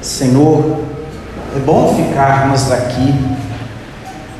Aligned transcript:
Senhor, 0.00 0.78
é 1.56 1.58
bom 1.58 1.94
ficarmos 1.94 2.70
aqui. 2.70 3.14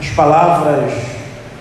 As 0.01 0.09
palavras 0.11 0.93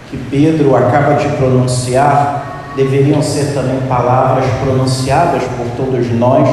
que 0.10 0.18
Pedro 0.30 0.76
acaba 0.76 1.16
de 1.16 1.28
pronunciar 1.30 2.48
deveriam 2.76 3.24
ser 3.24 3.54
também 3.56 3.80
palavras 3.88 4.46
pronunciadas 4.64 5.42
por 5.44 5.66
todos 5.76 6.12
nós 6.12 6.48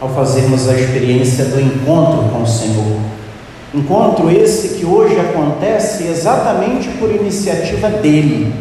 ao 0.00 0.08
fazermos 0.08 0.68
a 0.68 0.74
experiência 0.74 1.44
do 1.44 1.60
encontro 1.60 2.30
com 2.30 2.42
o 2.42 2.46
Senhor. 2.46 3.00
Encontro 3.74 4.30
esse 4.30 4.78
que 4.78 4.84
hoje 4.84 5.18
acontece 5.20 6.04
exatamente 6.04 6.88
por 6.98 7.10
iniciativa 7.10 7.88
dele. 7.88 8.52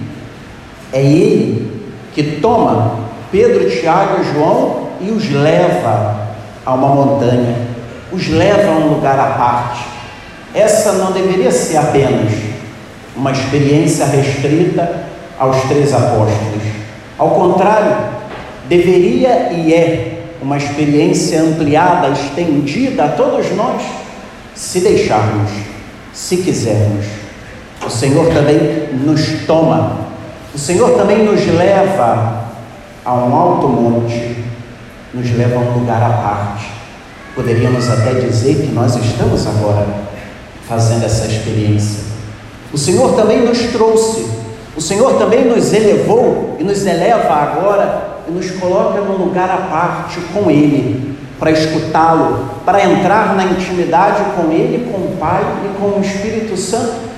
É 0.91 1.01
ele 1.01 1.81
que 2.13 2.39
toma 2.41 2.95
Pedro, 3.31 3.69
Tiago 3.69 4.21
e 4.21 4.33
João 4.33 4.87
e 4.99 5.09
os 5.11 5.29
leva 5.31 6.27
a 6.65 6.73
uma 6.73 6.89
montanha, 6.89 7.55
os 8.11 8.27
leva 8.29 8.71
a 8.71 8.75
um 8.75 8.95
lugar 8.95 9.19
à 9.19 9.31
parte. 9.37 9.85
Essa 10.53 10.93
não 10.93 11.11
deveria 11.11 11.51
ser 11.51 11.77
apenas 11.77 12.31
uma 13.15 13.31
experiência 13.31 14.05
restrita 14.05 15.05
aos 15.39 15.61
três 15.63 15.93
apóstolos. 15.93 16.63
Ao 17.17 17.29
contrário, 17.31 17.95
deveria 18.67 19.51
e 19.53 19.73
é 19.73 20.23
uma 20.41 20.57
experiência 20.57 21.41
ampliada, 21.41 22.09
estendida 22.09 23.05
a 23.05 23.09
todos 23.09 23.51
nós, 23.55 23.81
se 24.55 24.79
deixarmos, 24.79 25.51
se 26.13 26.37
quisermos. 26.37 27.05
O 27.85 27.89
Senhor 27.89 28.33
também 28.33 28.89
nos 28.93 29.45
toma, 29.45 29.97
o 30.53 30.57
Senhor 30.57 30.91
também 30.97 31.23
nos 31.23 31.45
leva 31.47 32.45
a 33.05 33.13
um 33.13 33.35
alto 33.35 33.67
monte, 33.67 34.37
nos 35.13 35.31
leva 35.35 35.55
a 35.55 35.59
um 35.59 35.79
lugar 35.79 36.01
à 36.01 36.09
parte. 36.09 36.80
Poderíamos 37.35 37.89
até 37.89 38.13
dizer 38.13 38.55
que 38.55 38.73
nós 38.73 38.95
estamos 38.95 39.47
agora 39.47 39.85
fazendo 40.67 41.05
essa 41.05 41.25
experiência. 41.27 42.03
O 42.73 42.77
Senhor 42.77 43.15
também 43.15 43.41
nos 43.45 43.57
trouxe, 43.71 44.25
o 44.75 44.81
Senhor 44.81 45.13
também 45.13 45.45
nos 45.45 45.73
elevou 45.73 46.57
e 46.59 46.63
nos 46.63 46.85
eleva 46.85 47.33
agora 47.33 48.11
e 48.27 48.31
nos 48.31 48.51
coloca 48.51 48.99
num 49.01 49.17
lugar 49.17 49.49
à 49.49 49.57
parte 49.69 50.19
com 50.33 50.49
Ele, 50.51 51.17
para 51.39 51.51
escutá-lo, 51.51 52.45
para 52.65 52.83
entrar 52.83 53.35
na 53.35 53.45
intimidade 53.45 54.23
com 54.35 54.51
Ele, 54.51 54.89
com 54.91 54.97
o 54.97 55.17
Pai 55.17 55.41
e 55.65 55.79
com 55.79 55.99
o 55.99 56.01
Espírito 56.01 56.57
Santo. 56.57 57.11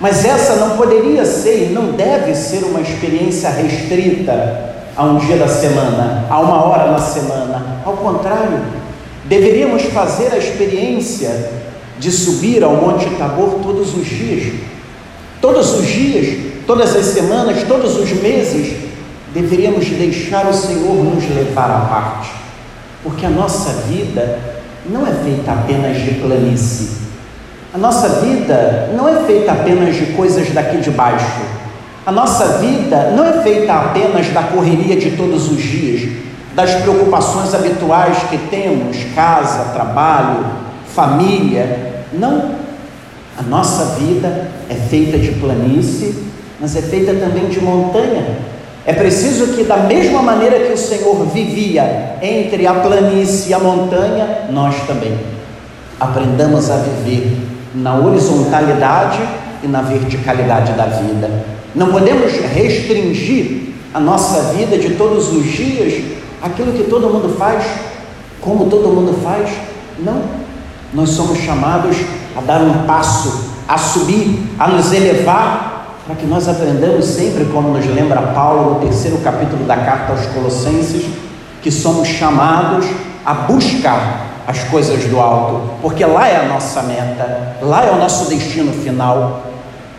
Mas 0.00 0.24
essa 0.24 0.56
não 0.56 0.76
poderia 0.76 1.24
ser 1.24 1.70
e 1.70 1.72
não 1.72 1.92
deve 1.92 2.34
ser 2.34 2.64
uma 2.64 2.80
experiência 2.80 3.48
restrita 3.50 4.74
a 4.94 5.04
um 5.04 5.16
dia 5.16 5.36
da 5.36 5.48
semana, 5.48 6.26
a 6.28 6.40
uma 6.40 6.62
hora 6.64 6.92
na 6.92 6.98
semana. 6.98 7.80
Ao 7.84 7.94
contrário, 7.94 8.60
deveríamos 9.28 9.82
fazer 9.84 10.32
a 10.32 10.38
experiência 10.38 11.50
de 11.98 12.10
subir 12.10 12.62
ao 12.62 12.76
Monte 12.76 13.08
Tabor 13.16 13.60
todos 13.62 13.94
os 13.96 14.06
dias. 14.06 14.54
Todos 15.40 15.74
os 15.74 15.86
dias, 15.86 16.38
todas 16.66 16.94
as 16.96 17.06
semanas, 17.06 17.62
todos 17.64 17.96
os 17.96 18.10
meses, 18.12 18.86
deveríamos 19.32 19.86
deixar 19.86 20.46
o 20.46 20.52
Senhor 20.52 21.04
nos 21.04 21.28
levar 21.28 21.70
à 21.70 21.80
parte, 21.80 22.30
porque 23.02 23.26
a 23.26 23.30
nossa 23.30 23.70
vida 23.82 24.38
não 24.88 25.06
é 25.06 25.12
feita 25.12 25.52
apenas 25.52 26.02
de 26.02 26.12
planície, 26.12 26.88
a 27.74 27.78
nossa 27.78 28.08
vida 28.20 28.90
não 28.96 29.06
é 29.06 29.24
feita 29.24 29.52
apenas 29.52 29.94
de 29.94 30.06
coisas 30.14 30.50
daqui 30.52 30.78
de 30.78 30.90
baixo, 30.90 31.42
a 32.06 32.12
nossa 32.12 32.58
vida 32.58 33.12
não 33.14 33.26
é 33.26 33.42
feita 33.42 33.74
apenas 33.74 34.28
da 34.28 34.44
correria 34.44 34.96
de 34.96 35.10
todos 35.10 35.50
os 35.50 35.62
dias, 35.62 36.10
das 36.56 36.74
preocupações 36.76 37.54
habituais 37.54 38.16
que 38.30 38.38
temos, 38.38 38.96
casa, 39.14 39.74
trabalho, 39.74 40.46
família. 40.94 42.04
Não. 42.14 42.56
A 43.38 43.42
nossa 43.42 43.96
vida 44.00 44.48
é 44.70 44.74
feita 44.74 45.18
de 45.18 45.32
planície, 45.32 46.14
mas 46.58 46.74
é 46.74 46.80
feita 46.80 47.12
também 47.12 47.48
de 47.50 47.60
montanha. 47.60 48.38
É 48.86 48.94
preciso 48.94 49.48
que, 49.48 49.64
da 49.64 49.76
mesma 49.76 50.22
maneira 50.22 50.60
que 50.60 50.72
o 50.72 50.78
Senhor 50.78 51.26
vivia 51.26 52.16
entre 52.22 52.66
a 52.66 52.72
planície 52.72 53.50
e 53.50 53.54
a 53.54 53.58
montanha, 53.58 54.46
nós 54.50 54.74
também 54.86 55.14
aprendamos 56.00 56.70
a 56.70 56.76
viver 56.78 57.36
na 57.74 57.96
horizontalidade 57.96 59.20
e 59.62 59.68
na 59.68 59.82
verticalidade 59.82 60.72
da 60.72 60.86
vida. 60.86 61.28
Não 61.74 61.88
podemos 61.88 62.32
restringir 62.54 63.74
a 63.92 64.00
nossa 64.00 64.54
vida 64.54 64.78
de 64.78 64.94
todos 64.94 65.30
os 65.30 65.44
dias 65.44 66.16
aquilo 66.42 66.72
que 66.72 66.84
todo 66.84 67.08
mundo 67.08 67.36
faz, 67.38 67.64
como 68.40 68.66
todo 68.66 68.88
mundo 68.88 69.18
faz. 69.22 69.50
Não. 69.98 70.22
Nós 70.92 71.10
somos 71.10 71.38
chamados 71.38 71.96
a 72.36 72.40
dar 72.40 72.60
um 72.60 72.86
passo, 72.86 73.50
a 73.68 73.76
subir, 73.76 74.46
a 74.58 74.68
nos 74.68 74.92
elevar 74.92 75.76
para 76.06 76.14
que 76.14 76.26
nós 76.26 76.48
aprendamos 76.48 77.04
sempre, 77.04 77.46
como 77.46 77.70
nos 77.70 77.84
lembra 77.84 78.22
Paulo 78.22 78.74
no 78.74 78.80
terceiro 78.80 79.18
capítulo 79.18 79.64
da 79.64 79.76
carta 79.76 80.12
aos 80.12 80.26
Colossenses, 80.26 81.04
que 81.60 81.70
somos 81.70 82.06
chamados 82.06 82.86
a 83.24 83.34
buscar 83.34 84.26
as 84.46 84.62
coisas 84.64 85.04
do 85.06 85.18
alto, 85.18 85.70
porque 85.82 86.04
lá 86.04 86.28
é 86.28 86.36
a 86.36 86.48
nossa 86.48 86.80
meta, 86.82 87.56
lá 87.60 87.84
é 87.84 87.90
o 87.90 87.96
nosso 87.96 88.30
destino 88.30 88.72
final. 88.72 89.42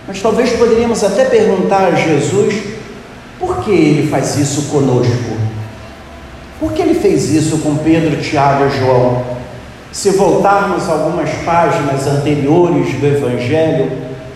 Mas 0.08 0.22
talvez 0.22 0.52
poderíamos 0.54 1.04
até 1.04 1.26
perguntar 1.26 1.88
a 1.88 1.92
Jesus 1.92 2.56
por 3.38 3.58
que 3.58 3.72
ele 3.72 4.10
faz 4.10 4.38
isso 4.38 4.70
conosco? 4.72 5.47
Por 6.60 6.74
que 6.74 6.82
ele 6.82 6.96
fez 6.96 7.30
isso 7.30 7.60
com 7.60 7.76
Pedro, 7.78 8.20
Tiago 8.20 8.66
e 8.66 8.80
João? 8.80 9.24
Se 9.92 10.10
voltarmos 10.10 10.90
algumas 10.90 11.30
páginas 11.46 12.08
anteriores 12.08 12.94
do 12.96 13.06
Evangelho, 13.06 13.92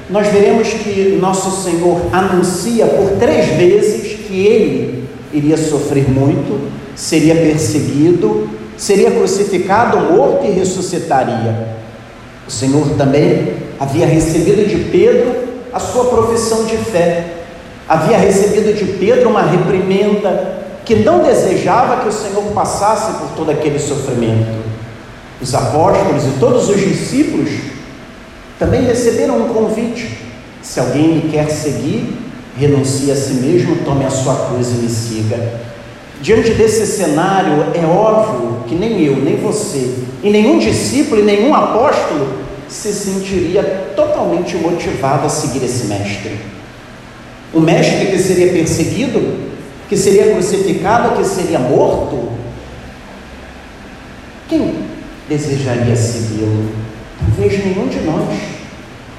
nós 0.07 0.27
veremos 0.27 0.67
que 0.69 1.17
nosso 1.19 1.63
Senhor 1.63 1.99
anuncia 2.11 2.85
por 2.85 3.17
três 3.17 3.47
vezes 3.47 4.19
que 4.27 4.45
ele 4.45 5.07
iria 5.33 5.57
sofrer 5.57 6.07
muito, 6.09 6.69
seria 6.95 7.33
perseguido, 7.33 8.49
seria 8.77 9.09
crucificado, 9.09 9.99
morto 10.13 10.45
e 10.45 10.51
ressuscitaria. 10.51 11.69
O 12.47 12.51
Senhor 12.51 12.87
também 12.97 13.53
havia 13.79 14.05
recebido 14.05 14.67
de 14.67 14.91
Pedro 14.91 15.33
a 15.73 15.79
sua 15.79 16.05
profissão 16.05 16.65
de 16.65 16.77
fé, 16.77 17.25
havia 17.87 18.17
recebido 18.17 18.75
de 18.75 18.85
Pedro 18.99 19.29
uma 19.29 19.41
reprimenda 19.41 20.60
que 20.85 20.95
não 20.95 21.19
desejava 21.19 22.01
que 22.01 22.09
o 22.09 22.11
Senhor 22.11 22.43
passasse 22.53 23.19
por 23.19 23.29
todo 23.35 23.51
aquele 23.51 23.79
sofrimento. 23.79 24.61
Os 25.41 25.53
apóstolos 25.55 26.23
e 26.25 26.39
todos 26.39 26.69
os 26.69 26.79
discípulos 26.79 27.49
também 28.59 28.83
receberam 28.83 29.37
um 29.39 29.53
convite: 29.53 30.17
se 30.61 30.79
alguém 30.79 31.15
me 31.15 31.31
quer 31.31 31.49
seguir, 31.49 32.15
renuncie 32.57 33.11
a 33.11 33.15
si 33.15 33.33
mesmo, 33.33 33.77
tome 33.83 34.05
a 34.05 34.09
sua 34.09 34.35
cruz 34.47 34.69
e 34.69 34.73
me 34.73 34.89
siga. 34.89 35.71
Diante 36.21 36.53
desse 36.53 36.85
cenário, 36.85 37.65
é 37.73 37.83
óbvio 37.83 38.63
que 38.67 38.75
nem 38.75 39.03
eu, 39.03 39.15
nem 39.15 39.37
você, 39.37 39.95
e 40.21 40.29
nenhum 40.29 40.59
discípulo 40.59 41.21
e 41.21 41.23
nenhum 41.23 41.53
apóstolo 41.55 42.27
se 42.69 42.93
sentiria 42.93 43.63
totalmente 43.95 44.55
motivado 44.55 45.25
a 45.25 45.29
seguir 45.29 45.65
esse 45.65 45.87
mestre. 45.87 46.37
O 47.51 47.59
mestre 47.59 48.05
que 48.05 48.19
seria 48.19 48.53
perseguido, 48.53 49.50
que 49.91 49.97
seria 49.97 50.31
crucificado, 50.31 51.17
que 51.17 51.25
seria 51.25 51.59
morto. 51.59 52.29
Quem 54.47 54.85
desejaria 55.27 55.93
segui-lo? 55.97 56.71
Talvez 57.19 57.61
nenhum 57.61 57.89
de 57.89 57.99
nós. 57.99 58.39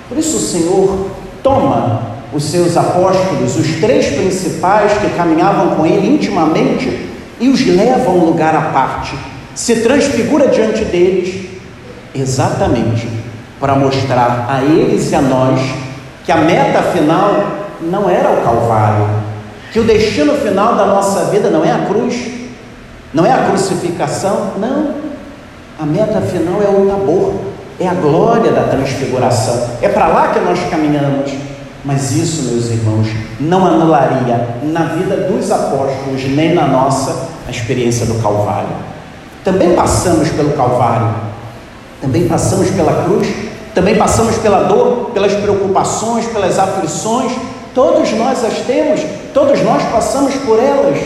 Por 0.08 0.16
isso 0.16 0.38
o 0.38 0.40
Senhor 0.40 1.10
toma 1.42 2.12
os 2.32 2.44
seus 2.44 2.74
apóstolos, 2.74 3.54
os 3.58 3.80
três 3.82 4.14
principais 4.14 4.94
que 4.94 5.10
caminhavam 5.10 5.76
com 5.76 5.84
ele 5.84 6.14
intimamente, 6.14 7.06
e 7.38 7.50
os 7.50 7.66
leva 7.66 8.08
a 8.08 8.14
um 8.14 8.24
lugar 8.24 8.56
à 8.56 8.70
parte, 8.70 9.14
se 9.54 9.76
transfigura 9.80 10.48
diante 10.48 10.86
deles, 10.86 11.50
exatamente 12.14 13.06
para 13.60 13.74
mostrar 13.74 14.46
a 14.48 14.62
eles 14.62 15.12
e 15.12 15.14
a 15.14 15.20
nós 15.20 15.60
que 16.24 16.32
a 16.32 16.36
meta 16.36 16.82
final 16.82 17.68
não 17.82 18.08
era 18.08 18.30
o 18.30 18.42
Calvário, 18.42 19.21
que 19.72 19.80
o 19.80 19.84
destino 19.84 20.34
final 20.34 20.76
da 20.76 20.86
nossa 20.86 21.24
vida 21.26 21.48
não 21.48 21.64
é 21.64 21.72
a 21.72 21.86
cruz, 21.86 22.14
não 23.12 23.24
é 23.24 23.32
a 23.32 23.48
crucificação, 23.48 24.52
não, 24.58 24.94
a 25.80 25.86
meta 25.86 26.20
final 26.20 26.62
é 26.62 26.68
o 26.68 26.86
Tabor, 26.86 27.34
é 27.80 27.88
a 27.88 27.94
glória 27.94 28.52
da 28.52 28.64
transfiguração. 28.64 29.70
É 29.80 29.88
para 29.88 30.08
lá 30.08 30.28
que 30.28 30.40
nós 30.40 30.58
caminhamos. 30.70 31.32
Mas 31.84 32.12
isso, 32.12 32.52
meus 32.52 32.70
irmãos, 32.70 33.08
não 33.40 33.66
anularia 33.66 34.46
na 34.62 34.84
vida 34.84 35.16
dos 35.16 35.50
apóstolos, 35.50 36.22
nem 36.28 36.54
na 36.54 36.68
nossa, 36.68 37.28
a 37.48 37.50
experiência 37.50 38.06
do 38.06 38.22
Calvário. 38.22 38.68
Também 39.42 39.74
passamos 39.74 40.28
pelo 40.28 40.52
Calvário, 40.52 41.12
também 42.00 42.28
passamos 42.28 42.70
pela 42.70 43.02
cruz, 43.02 43.26
também 43.74 43.96
passamos 43.96 44.36
pela 44.38 44.62
dor, 44.64 45.10
pelas 45.12 45.32
preocupações, 45.32 46.26
pelas 46.26 46.56
aflições. 46.56 47.32
Todos 47.74 48.12
nós 48.12 48.44
as 48.44 48.58
temos, 48.66 49.00
todos 49.32 49.62
nós 49.62 49.82
passamos 49.90 50.34
por 50.36 50.58
elas. 50.58 50.98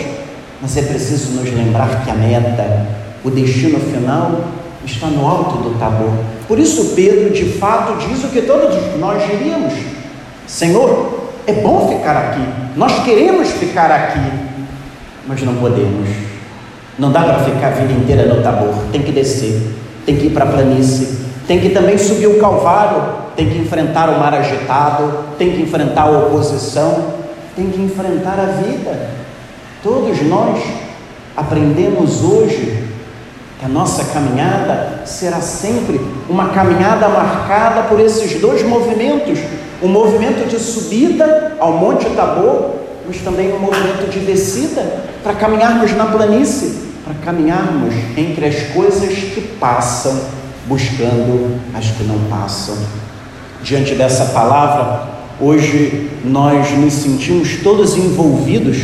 Mas 0.60 0.76
é 0.76 0.82
preciso 0.82 1.32
nos 1.32 1.52
lembrar 1.52 2.04
que 2.04 2.10
a 2.10 2.14
meta, 2.14 2.86
o 3.24 3.30
destino 3.30 3.78
final, 3.78 4.40
está 4.84 5.06
no 5.08 5.26
alto 5.26 5.58
do 5.58 5.78
Tabor. 5.78 6.12
Por 6.48 6.58
isso, 6.58 6.92
Pedro 6.94 7.30
de 7.30 7.44
fato 7.58 7.98
diz 8.06 8.24
o 8.24 8.28
que 8.28 8.42
todos 8.42 8.74
nós 8.98 9.22
diríamos: 9.26 9.74
Senhor, 10.46 11.30
é 11.46 11.52
bom 11.52 11.88
ficar 11.88 12.16
aqui, 12.16 12.44
nós 12.76 13.04
queremos 13.04 13.48
ficar 13.50 13.90
aqui, 13.90 14.32
mas 15.26 15.42
não 15.42 15.56
podemos. 15.56 16.08
Não 16.98 17.12
dá 17.12 17.22
para 17.24 17.40
ficar 17.40 17.68
a 17.68 17.70
vida 17.70 17.92
inteira 17.92 18.34
no 18.34 18.42
Tabor, 18.42 18.74
tem 18.90 19.02
que 19.02 19.12
descer, 19.12 19.60
tem 20.06 20.16
que 20.16 20.26
ir 20.26 20.30
para 20.30 20.44
a 20.44 20.48
planície, 20.48 21.25
tem 21.46 21.60
que 21.60 21.70
também 21.70 21.96
subir 21.96 22.26
o 22.26 22.38
Calvário, 22.40 23.02
tem 23.37 23.48
que 23.48 23.58
enfrentar 23.58 24.08
o 24.10 24.19
mar 24.19 24.34
agitado, 24.34 25.25
tem 25.38 25.52
que 25.52 25.62
enfrentar 25.62 26.02
a 26.02 26.10
oposição, 26.10 27.14
tem 27.54 27.70
que 27.70 27.81
enfrentar 27.81 28.38
a 28.40 28.46
vida. 28.62 29.10
Todos 29.82 30.20
nós 30.22 30.62
aprendemos 31.37 32.25
hoje 32.25 32.84
que 33.58 33.64
a 33.64 33.69
nossa 33.69 34.04
caminhada 34.12 35.02
será 35.04 35.40
sempre 35.40 36.00
uma 36.28 36.48
caminhada 36.48 37.08
marcada 37.08 37.82
por 37.84 38.00
esses 38.00 38.40
dois 38.40 38.62
movimentos: 38.62 39.38
o 39.81 39.87
movimento 39.87 40.49
de 40.49 40.58
subida 40.58 41.56
ao 41.60 41.72
Monte 41.72 42.06
Tabor, 42.10 42.72
mas 43.06 43.19
também 43.19 43.52
um 43.52 43.58
movimento 43.60 44.10
de 44.10 44.20
descida 44.20 44.82
para 45.22 45.34
caminharmos 45.34 45.92
na 45.96 46.06
planície, 46.06 46.75
para 47.04 47.14
caminharmos 47.25 47.94
entre 48.16 48.46
as 48.46 48.62
coisas 48.75 49.10
que 49.10 49.40
passam, 49.60 50.19
buscando 50.66 51.60
as 51.74 51.86
que 51.86 52.04
não 52.04 52.18
passam. 52.30 52.76
Diante 53.62 53.94
dessa 53.94 54.26
palavra, 54.26 55.08
hoje 55.40 56.10
nós 56.24 56.70
nos 56.72 56.92
sentimos 56.92 57.56
todos 57.62 57.96
envolvidos 57.96 58.78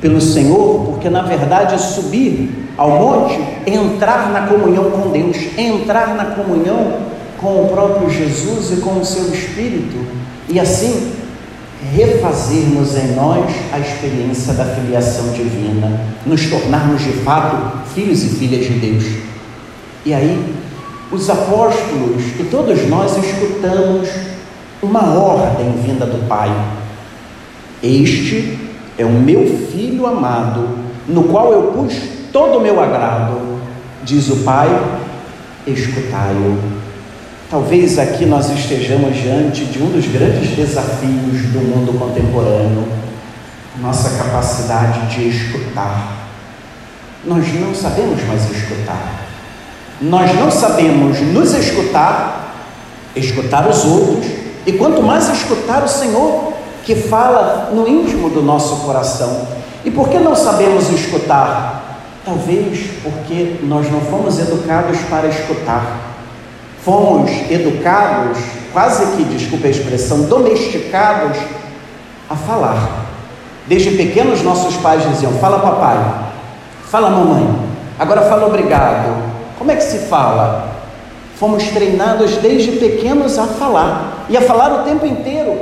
pelo 0.00 0.20
Senhor, 0.20 0.86
porque 0.86 1.08
na 1.08 1.22
verdade 1.22 1.80
subir 1.80 2.50
ao 2.76 2.90
monte, 2.90 3.38
entrar 3.66 4.30
na 4.32 4.46
comunhão 4.46 4.90
com 4.90 5.10
Deus, 5.10 5.36
entrar 5.56 6.14
na 6.14 6.26
comunhão 6.26 6.98
com 7.38 7.64
o 7.64 7.68
próprio 7.68 8.10
Jesus 8.10 8.72
e 8.72 8.80
com 8.80 9.00
o 9.00 9.04
seu 9.04 9.32
Espírito, 9.32 9.96
e 10.48 10.58
assim 10.58 11.12
refazermos 11.94 12.96
em 12.96 13.14
nós 13.14 13.50
a 13.72 13.78
experiência 13.78 14.54
da 14.54 14.64
filiação 14.64 15.32
divina, 15.32 16.00
nos 16.24 16.46
tornarmos 16.46 17.02
de 17.02 17.12
fato 17.12 17.78
filhos 17.94 18.22
e 18.22 18.28
filhas 18.28 18.64
de 18.64 18.74
Deus. 18.74 19.04
E 20.04 20.14
aí, 20.14 20.54
os 21.12 21.28
apóstolos 21.28 22.22
e 22.40 22.44
todos 22.50 22.88
nós 22.88 23.16
escutamos 23.18 24.08
uma 24.82 25.14
ordem 25.14 25.72
vinda 25.72 26.06
do 26.06 26.26
Pai: 26.26 26.50
Este 27.82 28.58
é 28.96 29.04
o 29.04 29.10
meu 29.10 29.46
filho 29.70 30.06
amado, 30.06 30.68
no 31.06 31.24
qual 31.24 31.52
eu 31.52 31.64
pus 31.72 31.94
todo 32.32 32.58
o 32.58 32.60
meu 32.60 32.82
agrado, 32.82 33.60
diz 34.02 34.28
o 34.30 34.36
Pai, 34.36 34.68
escutai-o. 35.66 36.58
Talvez 37.50 37.98
aqui 37.98 38.24
nós 38.24 38.48
estejamos 38.50 39.14
diante 39.14 39.66
de 39.66 39.82
um 39.82 39.90
dos 39.90 40.06
grandes 40.06 40.56
desafios 40.56 41.42
do 41.52 41.60
mundo 41.60 41.98
contemporâneo, 41.98 42.88
nossa 43.78 44.16
capacidade 44.16 45.14
de 45.14 45.28
escutar. 45.28 46.30
Nós 47.22 47.46
não 47.60 47.74
sabemos 47.74 48.26
mais 48.26 48.50
escutar. 48.50 49.21
Nós 50.02 50.34
não 50.34 50.50
sabemos 50.50 51.20
nos 51.20 51.54
escutar, 51.54 52.56
escutar 53.14 53.68
os 53.68 53.84
outros, 53.84 54.26
e 54.66 54.72
quanto 54.72 55.00
mais 55.00 55.28
escutar 55.28 55.84
o 55.84 55.88
Senhor, 55.88 56.54
que 56.84 56.96
fala 56.96 57.70
no 57.72 57.86
íntimo 57.86 58.28
do 58.28 58.42
nosso 58.42 58.84
coração. 58.84 59.46
E 59.84 59.92
por 59.92 60.08
que 60.08 60.18
não 60.18 60.34
sabemos 60.34 60.90
escutar? 60.90 62.00
Talvez 62.24 62.90
porque 63.04 63.58
nós 63.62 63.90
não 63.92 64.00
fomos 64.00 64.40
educados 64.40 64.98
para 65.08 65.28
escutar. 65.28 66.00
Fomos 66.84 67.30
educados, 67.48 68.38
quase 68.72 69.06
que, 69.16 69.22
desculpe 69.22 69.68
a 69.68 69.70
expressão, 69.70 70.22
domesticados 70.22 71.38
a 72.28 72.34
falar. 72.34 73.06
Desde 73.68 73.92
pequenos, 73.92 74.42
nossos 74.42 74.76
pais 74.78 75.08
diziam: 75.10 75.32
Fala, 75.34 75.60
papai, 75.60 75.96
fala, 76.90 77.08
mamãe, 77.08 77.56
agora 78.00 78.22
fala 78.22 78.48
obrigado. 78.48 79.41
Como 79.62 79.70
é 79.70 79.76
que 79.76 79.84
se 79.84 79.98
fala? 80.08 80.72
Fomos 81.36 81.62
treinados 81.68 82.36
desde 82.38 82.72
pequenos 82.72 83.38
a 83.38 83.46
falar 83.46 84.26
e 84.28 84.36
a 84.36 84.40
falar 84.40 84.80
o 84.80 84.82
tempo 84.82 85.06
inteiro, 85.06 85.56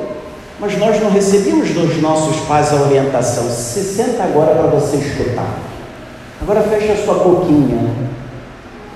mas 0.58 0.79
nós 0.79 0.99
não 1.02 1.11
recebemos 1.11 1.69
dos 1.69 2.00
nossos 2.00 2.37
pais 2.47 2.73
a 2.73 2.76
orientação. 2.76 3.44
Se 3.50 3.85
senta 3.85 4.23
agora 4.23 4.55
para 4.55 4.69
você 4.69 4.97
escutar. 4.97 5.50
Agora 6.41 6.62
fecha 6.62 6.94
a 6.94 7.05
sua 7.05 7.12
boquinha 7.12 7.91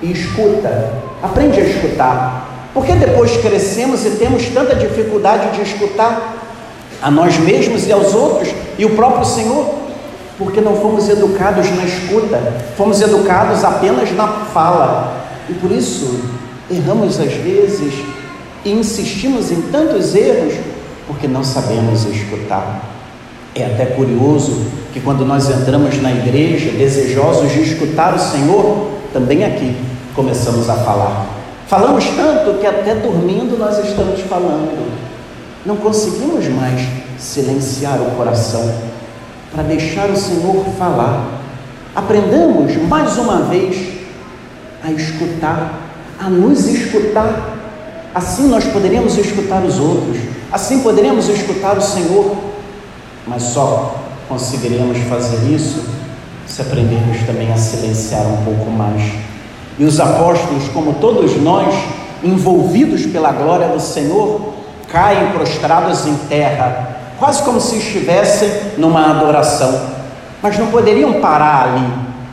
e 0.01 0.11
escuta. 0.11 0.93
Aprende 1.21 1.59
a 1.59 1.63
escutar. 1.65 2.69
Porque 2.73 2.93
depois 2.93 3.37
crescemos 3.37 4.03
e 4.07 4.09
temos 4.09 4.49
tanta 4.49 4.73
dificuldade 4.73 5.55
de 5.55 5.61
escutar 5.61 6.35
a 6.99 7.11
nós 7.11 7.37
mesmos 7.37 7.85
e 7.85 7.91
aos 7.91 8.15
outros 8.15 8.49
e 8.75 8.85
o 8.85 8.95
próprio 8.95 9.23
Senhor? 9.23 9.84
Porque 10.37 10.59
não 10.59 10.75
fomos 10.75 11.07
educados 11.07 11.69
na 11.71 11.85
escuta, 11.85 12.37
fomos 12.75 13.01
educados 13.01 13.63
apenas 13.63 14.11
na 14.11 14.27
fala. 14.27 15.25
E 15.49 15.53
por 15.53 15.71
isso 15.71 16.19
erramos 16.69 17.19
às 17.19 17.33
vezes 17.33 17.93
e 18.65 18.71
insistimos 18.71 19.51
em 19.51 19.61
tantos 19.63 20.15
erros 20.15 20.55
porque 21.07 21.27
não 21.27 21.43
sabemos 21.43 22.05
escutar. 22.05 22.83
É 23.53 23.65
até 23.65 23.85
curioso 23.85 24.65
que 24.91 24.99
quando 24.99 25.23
nós 25.23 25.49
entramos 25.49 26.01
na 26.01 26.11
igreja, 26.11 26.71
desejosos 26.71 27.51
de 27.51 27.61
escutar 27.61 28.13
o 28.13 28.19
Senhor, 28.19 28.89
também 29.13 29.45
aqui 29.45 29.75
começamos 30.15 30.69
a 30.69 30.75
falar. 30.75 31.27
Falamos 31.67 32.05
tanto 32.15 32.59
que 32.59 32.65
até 32.65 32.95
dormindo 32.95 33.57
nós 33.57 33.77
estamos 33.79 34.19
falando. 34.21 34.91
Não 35.65 35.77
conseguimos 35.77 36.47
mais 36.49 36.81
silenciar 37.17 38.01
o 38.01 38.11
coração 38.17 38.73
para 39.55 39.63
deixar 39.63 40.09
o 40.11 40.17
Senhor 40.17 40.63
falar. 40.77 41.39
Aprendamos 41.95 42.75
mais 42.87 43.17
uma 43.17 43.43
vez 43.43 43.93
a 44.83 44.91
escutar, 44.91 45.79
a 46.19 46.29
nos 46.29 46.67
escutar. 46.67 47.55
Assim 48.13 48.47
nós 48.47 48.65
poderemos 48.65 49.17
escutar 49.17 49.63
os 49.63 49.79
outros, 49.79 50.17
assim 50.51 50.81
poderemos 50.81 51.27
escutar 51.27 51.77
o 51.77 51.81
Senhor 51.81 52.53
mas 53.27 53.41
só 53.43 53.95
conseguiremos 54.29 54.97
fazer 55.09 55.51
isso 55.51 55.83
se 56.47 56.61
aprendermos 56.61 57.25
também 57.25 57.51
a 57.51 57.57
silenciar 57.57 58.25
um 58.27 58.45
pouco 58.45 58.69
mais. 58.69 59.01
E 59.79 59.83
os 59.83 59.99
apóstolos, 59.99 60.67
como 60.69 60.93
todos 60.95 61.35
nós, 61.41 61.73
envolvidos 62.23 63.05
pela 63.07 63.31
glória 63.31 63.67
do 63.67 63.79
Senhor, 63.79 64.53
caem 64.91 65.31
prostrados 65.31 66.05
em 66.05 66.15
terra, 66.29 66.97
quase 67.19 67.43
como 67.43 67.59
se 67.59 67.77
estivessem 67.77 68.49
numa 68.77 69.11
adoração, 69.11 69.81
mas 70.41 70.57
não 70.57 70.67
poderiam 70.67 71.13
parar 71.21 71.69
ali. 71.69 71.87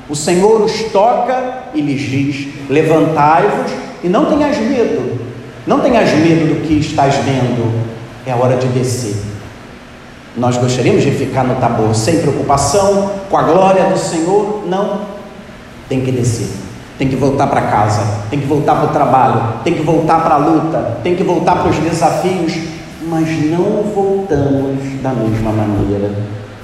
O 0.08 0.16
Senhor 0.16 0.60
os 0.60 0.82
toca 0.92 1.62
e 1.74 1.80
lhes 1.80 2.02
diz: 2.02 2.48
Levantai-vos 2.68 3.72
e 4.02 4.08
não 4.08 4.26
tenhas 4.26 4.58
medo, 4.58 5.20
não 5.66 5.80
tenhas 5.80 6.12
medo 6.12 6.54
do 6.54 6.66
que 6.66 6.74
estás 6.74 7.14
vendo, 7.16 7.72
é 8.26 8.34
hora 8.34 8.56
de 8.56 8.66
descer. 8.68 9.16
Nós 10.36 10.56
gostaríamos 10.56 11.02
de 11.02 11.10
ficar 11.10 11.44
no 11.44 11.56
Tabor 11.56 11.94
sem 11.94 12.20
preocupação, 12.20 13.10
com 13.28 13.36
a 13.36 13.42
glória 13.42 13.84
do 13.84 13.98
Senhor? 13.98 14.64
Não. 14.66 15.00
Tem 15.88 16.00
que 16.00 16.10
descer, 16.10 16.48
tem 16.98 17.06
que 17.06 17.16
voltar 17.16 17.46
para 17.48 17.62
casa, 17.62 18.02
tem 18.30 18.40
que 18.40 18.46
voltar 18.46 18.76
para 18.76 18.86
o 18.86 18.88
trabalho, 18.88 19.42
tem 19.62 19.74
que 19.74 19.82
voltar 19.82 20.22
para 20.22 20.34
a 20.36 20.38
luta, 20.38 20.98
tem 21.02 21.14
que 21.14 21.22
voltar 21.22 21.56
para 21.56 21.68
os 21.68 21.76
desafios, 21.76 22.54
mas 23.12 23.28
não 23.44 23.82
voltamos 23.94 25.02
da 25.02 25.10
mesma 25.10 25.52
maneira, 25.52 26.10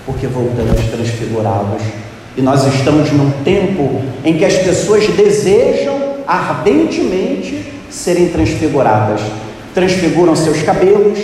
porque 0.07 0.27
voltamos 0.27 0.81
transfigurados. 0.91 1.83
E 2.39 2.41
nós 2.41 2.67
estamos 2.75 3.13
num 3.13 3.31
tempo 3.45 4.01
em 4.25 4.39
que 4.39 4.47
as 4.47 4.57
pessoas 4.57 5.07
desejam 5.09 6.15
ardentemente 6.27 7.71
serem 7.91 8.31
transfiguradas. 8.31 9.21
Transfiguram 9.75 10.35
seus 10.35 10.63
cabelos, 10.63 11.19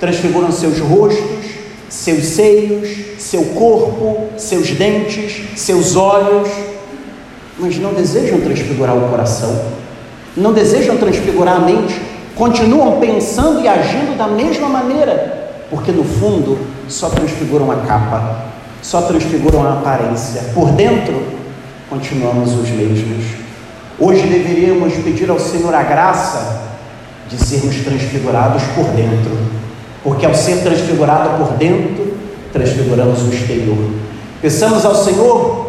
transfiguram 0.00 0.50
seus 0.50 0.78
rostos, 0.78 1.50
seus 1.90 2.24
seios, 2.24 2.88
seu 3.18 3.44
corpo, 3.44 4.28
seus 4.38 4.70
dentes, 4.70 5.42
seus 5.60 5.94
olhos, 5.94 6.48
mas 7.58 7.76
não 7.76 7.92
desejam 7.92 8.40
transfigurar 8.40 8.96
o 8.96 9.10
coração, 9.10 9.60
não 10.34 10.54
desejam 10.54 10.96
transfigurar 10.96 11.56
a 11.56 11.60
mente, 11.60 12.00
continuam 12.34 13.00
pensando 13.00 13.60
e 13.60 13.68
agindo 13.68 14.16
da 14.16 14.26
mesma 14.26 14.68
maneira, 14.68 15.50
porque 15.68 15.92
no 15.92 16.04
fundo 16.04 16.58
só 16.88 17.08
transfiguram 17.08 17.70
a 17.70 17.76
capa, 17.76 18.46
só 18.82 19.02
transfiguram 19.02 19.62
a 19.66 19.74
aparência, 19.74 20.42
por 20.54 20.70
dentro 20.72 21.22
continuamos 21.88 22.52
os 22.52 22.68
mesmos. 22.70 23.24
Hoje 23.98 24.26
deveríamos 24.26 24.94
pedir 24.94 25.30
ao 25.30 25.38
Senhor 25.38 25.74
a 25.74 25.82
graça 25.82 26.62
de 27.28 27.36
sermos 27.36 27.76
transfigurados 27.84 28.62
por 28.74 28.84
dentro 28.86 29.60
porque 30.02 30.24
ao 30.24 30.34
ser 30.34 30.62
transfigurado 30.62 31.36
por 31.38 31.56
dentro, 31.56 32.14
transfiguramos 32.52 33.22
o 33.22 33.32
exterior. 33.32 33.90
Peçamos 34.40 34.84
ao 34.84 34.94
Senhor 34.94 35.59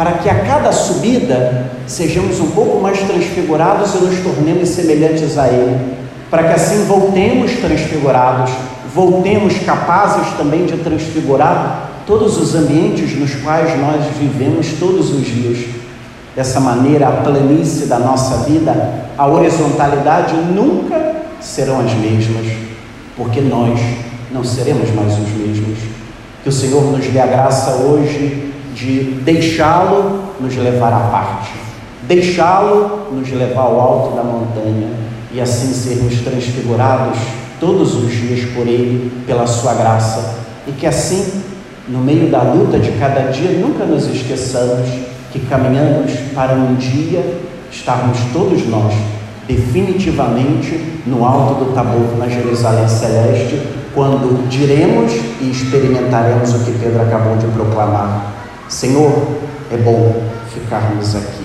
para 0.00 0.12
que 0.12 0.30
a 0.30 0.44
cada 0.46 0.72
subida 0.72 1.72
sejamos 1.86 2.40
um 2.40 2.52
pouco 2.52 2.80
mais 2.80 3.00
transfigurados 3.00 3.94
e 3.94 3.98
nos 3.98 4.18
tornemos 4.20 4.70
semelhantes 4.70 5.36
a 5.36 5.48
Ele, 5.48 5.78
para 6.30 6.44
que 6.44 6.54
assim 6.54 6.86
voltemos 6.86 7.52
transfigurados, 7.56 8.50
voltemos 8.94 9.58
capazes 9.58 10.26
também 10.38 10.64
de 10.64 10.78
transfigurar 10.78 11.90
todos 12.06 12.38
os 12.38 12.54
ambientes 12.54 13.14
nos 13.14 13.34
quais 13.42 13.78
nós 13.78 14.02
vivemos 14.18 14.68
todos 14.80 15.12
os 15.12 15.26
dias. 15.26 15.66
Dessa 16.34 16.60
maneira, 16.60 17.06
a 17.06 17.12
planície 17.12 17.84
da 17.84 17.98
nossa 17.98 18.38
vida, 18.44 19.04
a 19.18 19.26
horizontalidade 19.26 20.34
nunca 20.34 21.16
serão 21.42 21.78
as 21.78 21.92
mesmas, 21.92 22.46
porque 23.18 23.42
nós 23.42 23.78
não 24.32 24.42
seremos 24.42 24.88
mais 24.94 25.12
os 25.12 25.28
mesmos. 25.28 25.78
Que 26.42 26.48
o 26.48 26.52
Senhor 26.52 26.90
nos 26.90 27.04
dê 27.04 27.20
a 27.20 27.26
graça 27.26 27.72
hoje 27.72 28.49
de 28.74 29.20
deixá-lo 29.22 30.20
nos 30.40 30.56
levar 30.56 30.92
à 30.92 31.00
parte, 31.10 31.50
deixá-lo 32.02 33.08
nos 33.12 33.30
levar 33.30 33.62
ao 33.62 33.80
alto 33.80 34.16
da 34.16 34.22
montanha 34.22 34.88
e 35.32 35.40
assim 35.40 35.72
sermos 35.72 36.20
transfigurados 36.20 37.18
todos 37.58 37.94
os 37.94 38.10
dias 38.10 38.48
por 38.54 38.66
Ele, 38.66 39.12
pela 39.26 39.46
Sua 39.46 39.74
graça, 39.74 40.34
e 40.66 40.72
que 40.72 40.86
assim, 40.86 41.42
no 41.88 41.98
meio 41.98 42.30
da 42.30 42.42
luta 42.42 42.78
de 42.78 42.92
cada 42.92 43.30
dia, 43.30 43.50
nunca 43.58 43.84
nos 43.84 44.06
esqueçamos 44.06 44.88
que 45.32 45.40
caminhamos 45.40 46.12
para 46.34 46.54
um 46.54 46.74
dia 46.74 47.22
estarmos 47.70 48.18
todos 48.32 48.66
nós 48.66 48.92
definitivamente 49.46 51.02
no 51.06 51.24
alto 51.24 51.64
do 51.64 51.74
Tabor, 51.74 52.16
na 52.18 52.28
Jerusalém 52.28 52.88
Celeste, 52.88 53.60
quando 53.94 54.48
diremos 54.48 55.12
e 55.40 55.50
experimentaremos 55.50 56.54
o 56.54 56.64
que 56.64 56.72
Pedro 56.78 57.02
acabou 57.02 57.36
de 57.36 57.46
proclamar 57.46 58.39
Senhor, 58.70 59.12
é 59.72 59.76
bom 59.76 60.22
ficarmos 60.48 61.16
aqui. 61.16 61.39